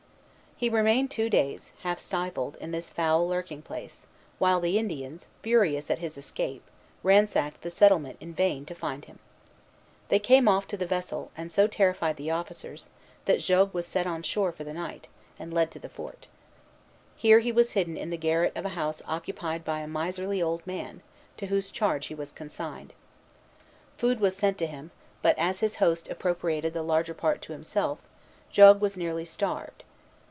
[0.57, 4.05] He remained two days, half stifled, in this foul lurking place,
[4.37, 6.61] while the Indians, furious at his escape,
[7.01, 9.17] ransacked the settlement in vain to find him.
[10.09, 12.89] They came off to the vessel, and so terrified the officers,
[13.25, 15.07] that Jogues was sent on shore at night,
[15.39, 16.27] and led to the fort.
[17.15, 20.67] Here he was hidden in the garret of a house occupied by a miserly old
[20.67, 21.01] man,
[21.37, 22.93] to whose charge he was consigned.
[23.97, 24.91] Food was sent to him;
[25.23, 27.97] but, as his host appropriated the larger part to himself,
[28.51, 29.83] Jogues was nearly starved.